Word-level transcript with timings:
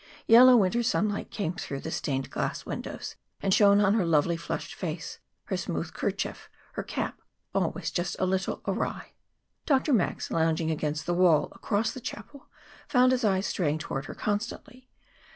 Yellow 0.25 0.57
winter 0.57 0.81
sunlight 0.81 1.29
came 1.29 1.53
through 1.53 1.81
the 1.81 1.91
stained 1.91 2.31
glass 2.31 2.65
windows 2.65 3.17
and 3.39 3.53
shone 3.53 3.79
on 3.81 3.93
her 3.93 4.03
lovely 4.03 4.35
flushed 4.35 4.73
face, 4.73 5.19
her 5.43 5.55
smooth 5.57 5.93
kerchief, 5.93 6.49
her 6.73 6.81
cap, 6.81 7.21
always 7.53 7.91
just 7.91 8.15
a 8.17 8.25
little 8.25 8.63
awry. 8.67 9.11
Dr. 9.67 9.93
Max, 9.93 10.31
lounging 10.31 10.71
against 10.71 11.05
the 11.05 11.13
wall, 11.13 11.49
across 11.51 11.91
the 11.91 12.01
chapel, 12.01 12.47
found 12.87 13.11
his 13.11 13.23
eyes 13.23 13.45
straying 13.45 13.77
toward 13.77 14.05
her 14.05 14.15
constantly. 14.15 14.89